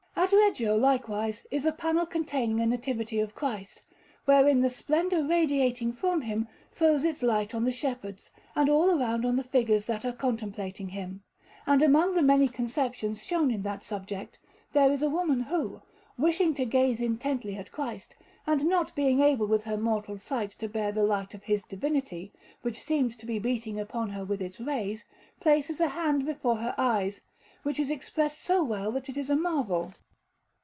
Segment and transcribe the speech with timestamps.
[0.13, 3.81] At Reggio, likewise, is a panel containing a Nativity of Christ,
[4.25, 9.25] wherein the splendour radiating from Him throws its light on the shepherds and all around
[9.25, 11.23] on the figures that are contemplating Him;
[11.65, 14.37] and among the many conceptions shown in that subject,
[14.73, 15.81] there is a woman who,
[16.17, 18.15] wishing to gaze intently at Christ,
[18.47, 22.31] and not being able with her mortal sight to bear the light of His Divinity,
[22.61, 25.03] which seems to be beating upon her with its rays,
[25.41, 27.21] places a hand before her eyes;
[27.63, 29.91] which is expressed so well that it is a marvel.